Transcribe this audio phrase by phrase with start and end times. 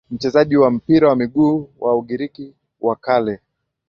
[0.11, 3.39] Mchezaji wa mpira wa miguu wa Ugiriki wa Kale